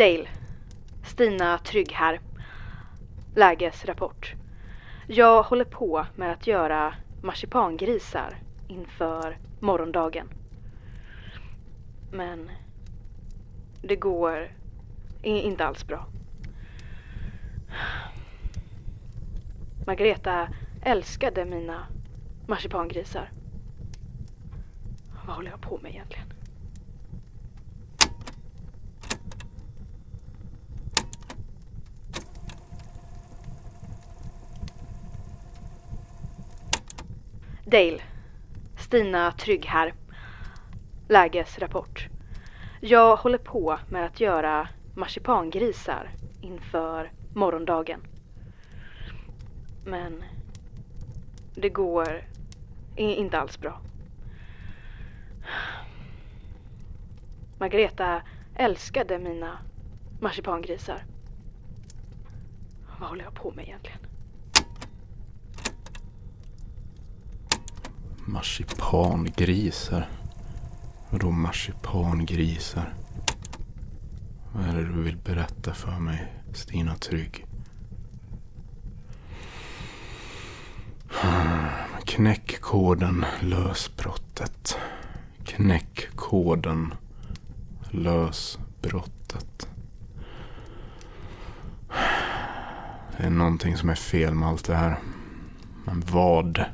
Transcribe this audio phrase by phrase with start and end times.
[0.00, 0.28] Dale.
[1.04, 2.20] Stina Trygg här.
[3.34, 4.34] Lägesrapport.
[5.06, 10.28] Jag håller på med att göra marsipangrisar inför morgondagen.
[12.12, 12.50] Men
[13.82, 14.48] det går
[15.22, 16.06] inte alls bra.
[19.86, 20.48] Margareta
[20.82, 21.86] älskade mina
[22.46, 23.30] marsipangrisar.
[25.26, 26.39] Vad håller jag på med egentligen?
[37.70, 38.02] Dale.
[38.78, 39.94] Stina Trygg här.
[41.08, 42.08] Lägesrapport.
[42.80, 46.10] Jag håller på med att göra marsipangrisar
[46.40, 48.00] inför morgondagen.
[49.84, 50.24] Men
[51.54, 52.24] det går
[52.96, 53.80] inte alls bra.
[57.58, 58.22] Margareta
[58.54, 59.58] älskade mina
[60.20, 61.04] marsipangrisar.
[63.00, 64.09] Vad håller jag på med egentligen?
[68.30, 70.08] Marsipangrisar.
[71.10, 72.94] Vadå marsipangrisar?
[74.52, 77.46] Vad är det du vill berätta för mig, Stina Trygg?
[82.04, 84.78] Knäck koden, lös brottet.
[85.44, 86.94] Knäck koden,
[87.90, 89.68] lös brottet.
[93.16, 94.98] Det är någonting som är fel med allt det här.
[95.84, 96.64] Men vad?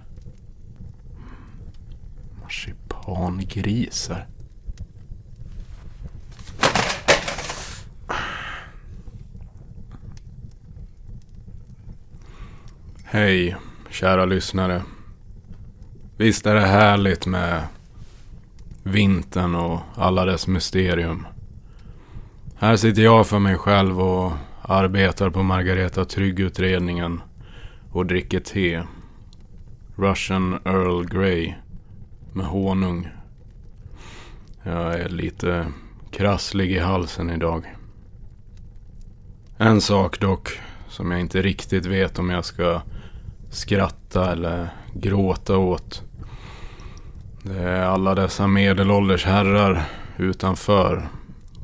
[2.46, 4.26] Marsipangrisar.
[13.04, 13.56] Hej,
[13.90, 14.82] kära lyssnare.
[16.16, 17.62] Visst är det härligt med
[18.82, 21.26] vintern och alla dess mysterium.
[22.56, 27.20] Här sitter jag för mig själv och arbetar på Margareta Trygg-utredningen
[27.90, 28.82] och dricker te.
[29.96, 31.54] Russian Earl Grey
[32.36, 33.08] med honung.
[34.62, 35.66] Jag är lite
[36.10, 37.74] krasslig i halsen idag.
[39.58, 42.82] En sak dock som jag inte riktigt vet om jag ska
[43.50, 46.02] skratta eller gråta åt.
[47.42, 49.82] Det är alla dessa medelålders herrar
[50.16, 51.08] utanför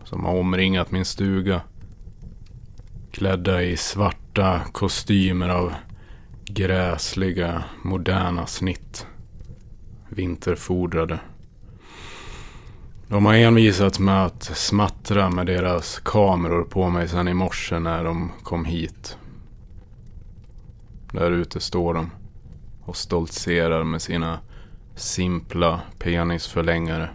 [0.04, 1.60] som har omringat min stuga.
[3.10, 5.74] Klädda i svarta kostymer av
[6.44, 9.06] gräsliga, moderna snitt.
[10.14, 11.18] Vinterfodrade.
[13.08, 18.04] De har envisats med att smattra med deras kameror på mig sedan i morse när
[18.04, 19.16] de kom hit.
[21.12, 22.10] Där ute står de
[22.84, 24.38] och stoltserar med sina
[24.94, 27.10] simpla penisförlängare.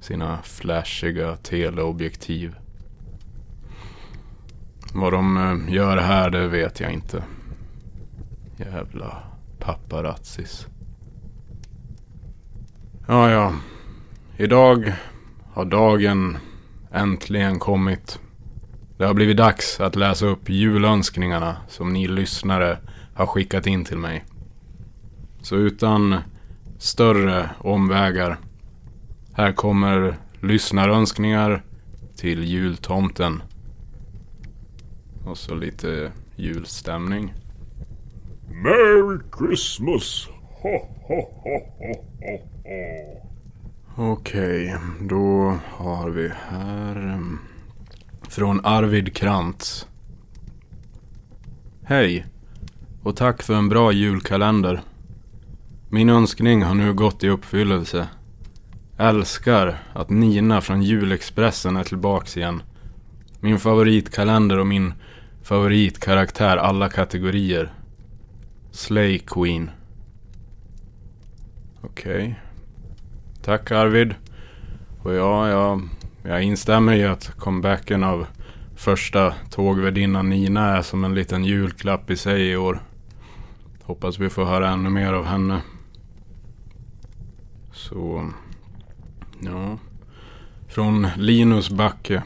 [0.00, 2.56] Sina flashiga teleobjektiv.
[4.94, 7.24] Vad de eh, gör här det vet jag inte.
[8.56, 9.22] Jävla
[9.58, 10.66] paparazzis.
[13.10, 13.54] Ja, ja.
[14.36, 14.92] Idag
[15.52, 16.38] har dagen
[16.92, 18.20] äntligen kommit.
[18.98, 22.78] Det har blivit dags att läsa upp julönskningarna som ni lyssnare
[23.14, 24.24] har skickat in till mig.
[25.42, 26.16] Så utan
[26.78, 28.38] större omvägar.
[29.32, 31.62] Här kommer lyssnarönskningar
[32.16, 33.42] till jultomten.
[35.26, 37.34] Och så lite julstämning.
[38.48, 40.28] Merry Christmas!
[40.62, 42.38] Okej, okay.
[43.96, 47.38] Okej, då har vi här mm,
[48.28, 49.86] från Arvid Krantz.
[51.82, 52.26] Hej
[53.02, 54.80] och tack för en bra julkalender.
[55.88, 58.08] Min önskning har nu gått i uppfyllelse.
[58.98, 62.62] Älskar att Nina från Julexpressen är tillbaks igen.
[63.40, 64.94] Min favoritkalender och min
[65.42, 67.72] favoritkaraktär alla kategorier.
[68.70, 69.70] Slay Queen.
[71.98, 72.40] Okej.
[73.42, 74.14] Tack Arvid.
[75.02, 75.88] Och ja, jag,
[76.22, 78.26] jag instämmer i att comebacken av
[78.76, 82.80] första tågvärdinnan Nina är som en liten julklapp i sig i år.
[83.82, 85.60] Hoppas vi får höra ännu mer av henne.
[87.72, 88.30] Så,
[89.40, 89.78] ja.
[90.68, 92.22] Från Linus Backe.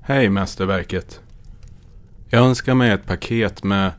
[0.00, 1.20] Hej mästerverket.
[2.28, 3.92] Jag önskar mig ett paket med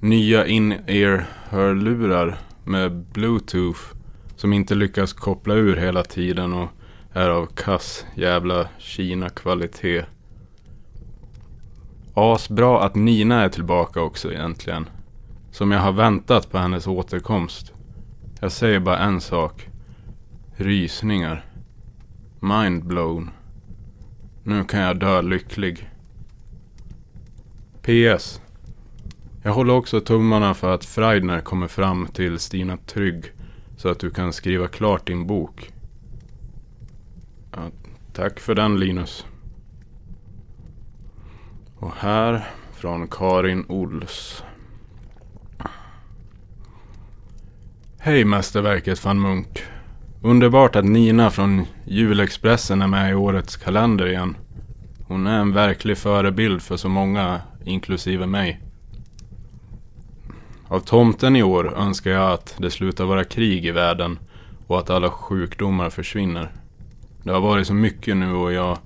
[0.00, 3.80] nya in-ear hörlurar med bluetooth
[4.36, 6.68] som inte lyckas koppla ur hela tiden och
[7.12, 10.04] är av kass jävla Kina-kvalitet.
[12.14, 14.88] Asbra att Nina är tillbaka också egentligen.
[15.50, 17.72] Som jag har väntat på hennes återkomst.
[18.40, 19.68] Jag säger bara en sak.
[20.56, 21.44] Rysningar.
[22.40, 23.30] Mind blown.
[24.42, 25.90] Nu kan jag dö lycklig.
[27.82, 28.40] PS.
[29.42, 33.24] Jag håller också tummarna för att Freidner kommer fram till Stina Trygg
[33.76, 35.72] så att du kan skriva klart din bok.
[37.52, 37.58] Ja,
[38.12, 39.26] tack för den Linus.
[41.76, 44.44] Och här från Karin Ols.
[47.98, 49.62] Hej mästerverket van Munk.
[50.22, 54.36] Underbart att Nina från Julexpressen är med i årets kalender igen.
[55.06, 58.67] Hon är en verklig förebild för så många, inklusive mig.
[60.68, 64.18] Av tomten i år önskar jag att det slutar vara krig i världen
[64.66, 66.52] och att alla sjukdomar försvinner.
[67.22, 68.78] Det har varit så mycket nu och jag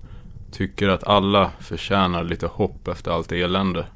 [0.50, 3.86] tycker att alla förtjänar lite hopp efter allt elände.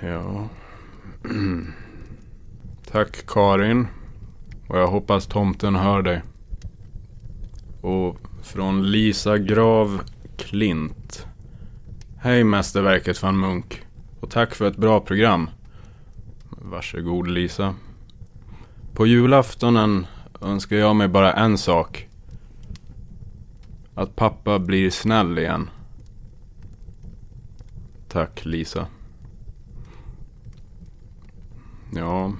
[0.00, 0.48] Ja.
[2.90, 3.86] Tack Karin.
[4.68, 6.22] Och jag hoppas tomten hör dig.
[7.80, 10.00] Och från Lisa Grav
[10.36, 11.26] Klint.
[12.18, 13.87] Hej mästerverket van Munk.
[14.20, 15.50] Och tack för ett bra program.
[16.50, 17.74] Varsågod Lisa.
[18.94, 20.06] På julaftonen
[20.40, 22.08] önskar jag mig bara en sak.
[23.94, 25.70] Att pappa blir snäll igen.
[28.08, 28.86] Tack Lisa.
[31.94, 32.32] Ja.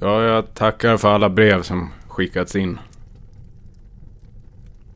[0.00, 2.78] Ja, jag tackar för alla brev som skickats in.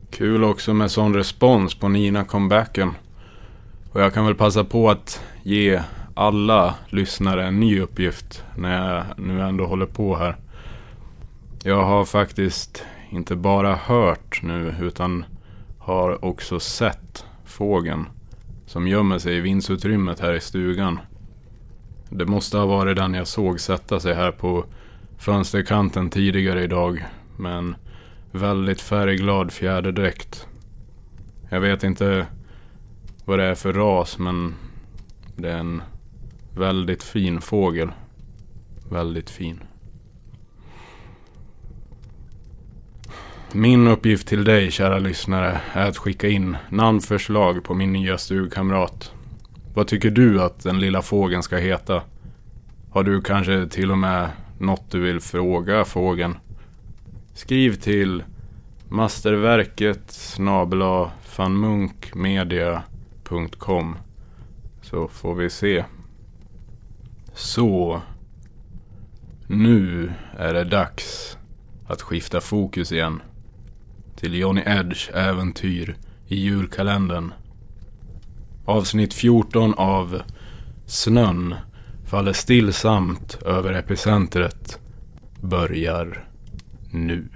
[0.09, 2.93] Kul också med sån respons på Nina-comebacken.
[3.91, 5.81] Och jag kan väl passa på att ge
[6.13, 10.35] alla lyssnare en ny uppgift när jag nu ändå håller på här.
[11.63, 15.25] Jag har faktiskt inte bara hört nu utan
[15.79, 18.05] har också sett fågeln
[18.65, 20.99] som gömmer sig i vindsutrymmet här i stugan.
[22.09, 24.65] Det måste ha varit den jag såg sätta sig här på
[25.17, 27.05] fönsterkanten tidigare idag
[27.37, 27.75] med en
[28.31, 30.47] väldigt färgglad fjäderdräkt.
[31.49, 32.27] Jag vet inte
[33.29, 34.55] vad det är för ras men
[35.35, 35.81] det är en
[36.55, 37.91] väldigt fin fågel.
[38.91, 39.63] Väldigt fin.
[43.51, 49.11] Min uppgift till dig kära lyssnare är att skicka in namnförslag på min nya stugkamrat.
[49.73, 52.01] Vad tycker du att den lilla fågeln ska heta?
[52.91, 54.29] Har du kanske till och med
[54.59, 56.37] något du vill fråga fågeln?
[57.33, 58.23] Skriv till
[58.87, 61.11] masterverket snabela
[63.29, 63.95] gmail.com
[64.81, 65.85] så får vi se.
[67.33, 68.01] Så.
[69.47, 71.37] Nu är det dags
[71.87, 73.21] att skifta fokus igen.
[74.15, 75.97] Till Johnny Edge äventyr
[76.27, 77.33] i julkalendern.
[78.65, 80.21] Avsnitt 14 av
[80.85, 81.55] Snön
[82.05, 84.79] faller stillsamt över epicentret
[85.41, 86.27] börjar
[86.91, 87.27] nu.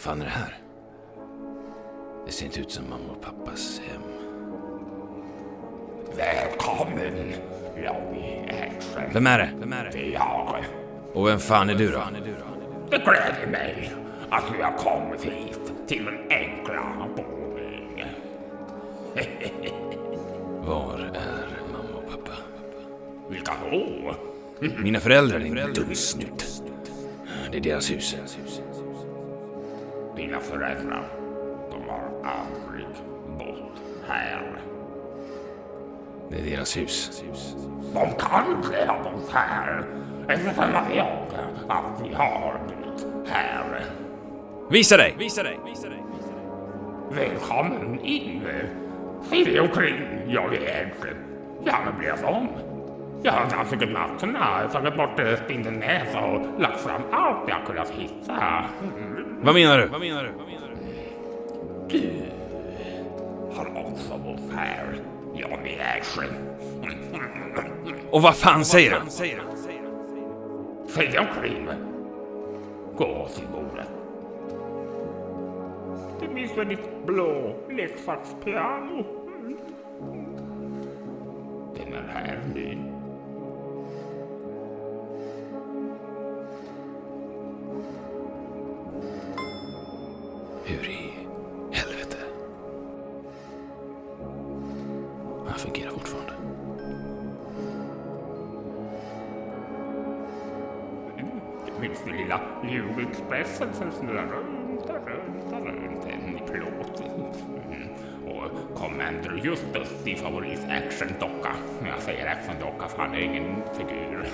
[0.00, 0.58] Vad fan är det här?
[2.26, 4.02] Det ser inte ut som mamma och pappas hem.
[6.16, 7.32] Välkommen,
[7.76, 9.12] Johnny Edge.
[9.12, 9.50] Vem är det?
[9.58, 10.06] Vem är Det det?
[10.08, 10.64] är jag.
[11.14, 12.02] Och vem fan är du då?
[12.90, 13.92] Det gläder mig
[14.30, 18.04] att du har kommit hit till min enkla boning.
[20.66, 22.32] Var är mamma och pappa?
[23.30, 24.14] Vilka då?
[24.60, 26.62] Mina föräldrar, din dumsnut.
[27.50, 28.16] Det är deras hus.
[30.40, 31.02] Dina föräldrar,
[31.70, 32.86] de har aldrig
[33.38, 34.60] bott här.
[36.30, 37.22] Det är deras hus.
[37.94, 39.84] De kan inte ha bott här
[40.28, 41.16] eftersom jag
[41.68, 43.84] alltid har bott här.
[44.70, 45.14] Visa dig!
[45.18, 45.58] Visa dig!
[45.66, 46.02] Visa dig!
[47.10, 48.42] Välkommen in.
[49.30, 51.14] Se dig omkring, Johnny Edge.
[51.64, 52.48] Jag har möblerat om.
[53.22, 58.64] Jag har dammsugit mattorna, tagit bort eh, spindelnäs och lagt fram allt jag kunnat hitta.
[59.42, 59.86] Vad menar du?
[59.86, 60.30] Vad menar du?
[61.88, 62.22] Du
[63.56, 64.84] har också bott här,
[65.34, 66.30] Johnny Edge.
[68.10, 69.10] Och vad fan säger du?
[69.10, 69.36] Se
[71.06, 71.68] dig omkring.
[72.96, 73.88] Gå till bordet.
[76.20, 79.04] Du minns väl ditt blå leksakspiano?
[80.00, 80.26] Mm.
[81.76, 82.89] Den är här nu.
[101.80, 107.02] Du minns lilla julexpressen som snurrar runt och runt och runt en i plåt.
[107.70, 107.88] Mm.
[108.26, 111.52] Och Commander Justus, din favorit actiondocka.
[111.86, 114.26] Jag säger actiondocka för han är ingen figur.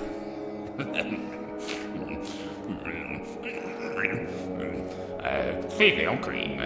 [5.68, 6.60] Se dig omkring.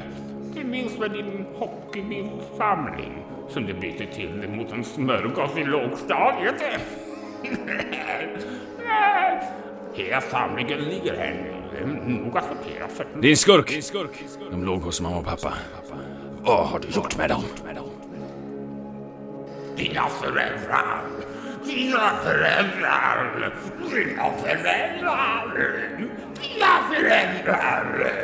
[0.54, 6.62] Du minns väl din hockeybildsamling som du bytte till mot en smörgås i lågstadiet?
[10.04, 11.34] Hela samlingen ligger här
[11.72, 11.86] nu.
[12.12, 13.84] Noga sorterat för Din skurk!
[14.50, 15.52] De låg hos mamma och pappa.
[16.42, 17.44] Vad har du gjort med dem?
[19.80, 21.02] dina föräldrar.
[21.64, 23.52] Dina föräldrar.
[23.90, 25.52] Dina föräldrar.
[26.40, 28.22] Dina föräldrar.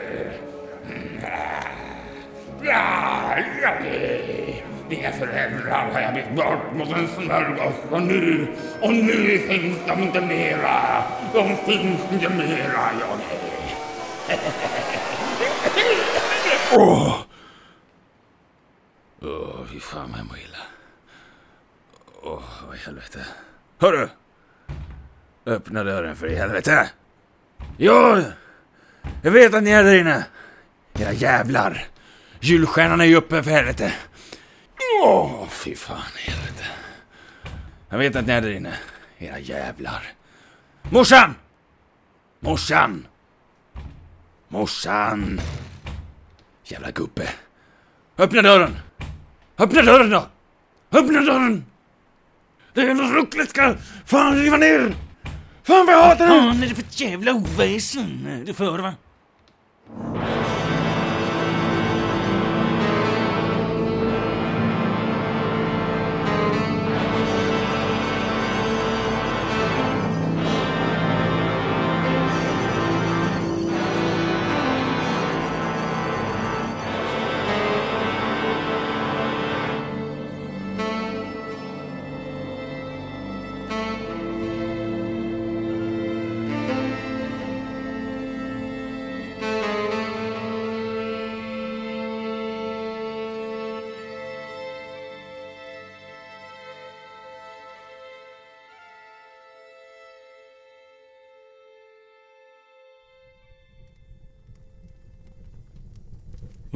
[2.62, 4.45] Ja, ja, det.
[4.88, 8.48] Dina föräldrar har jag bytt bort mot en smörgås och nu,
[8.80, 11.02] och nu finns de inte mera.
[11.32, 13.76] De finns inte mera, nej.
[16.72, 17.16] Åh!
[19.22, 20.58] Åh, fy fan vad jag mår illa.
[22.22, 23.18] Åh, vad i helvete.
[23.80, 24.08] Hörru!
[25.46, 26.90] Öppna dörren för i helvete!
[27.76, 28.22] Ja!
[29.22, 30.24] Jag vet att ni är där inne.
[30.98, 31.84] Era jävlar.
[32.40, 33.92] Julstjärnan är ju uppe för helvete.
[35.02, 36.64] Åh, fy fan i helvete.
[37.88, 38.74] Jag vet att ni är där inne.
[39.18, 40.02] Era jävlar.
[40.90, 41.34] Morsan!
[42.40, 43.06] Morsan!
[44.48, 45.40] Morsan!
[46.64, 47.28] Jävla gubbe.
[48.18, 48.76] Öppna dörren!
[49.58, 50.26] Öppna dörren då!
[50.90, 51.64] Öppna dörren!
[52.74, 53.74] Det är något ruckligt ska
[54.04, 54.94] fan riva ner!
[55.62, 56.32] Fan vad jag hatar det!
[56.32, 58.94] Vad fan är det för jävla oväsen du för va?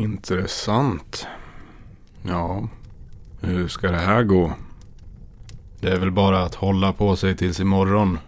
[0.01, 1.27] Intressant.
[2.23, 2.69] Ja,
[3.41, 4.53] hur ska det här gå?
[5.81, 8.19] Det är väl bara att hålla på sig tills imorgon.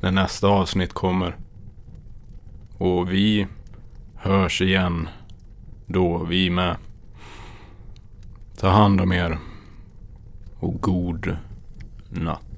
[0.00, 1.36] När nästa avsnitt kommer.
[2.78, 3.46] Och vi
[4.14, 5.08] hörs igen.
[5.86, 6.76] Då vi med.
[8.58, 9.38] Ta hand om er.
[10.58, 11.36] Och god
[12.10, 12.55] natt.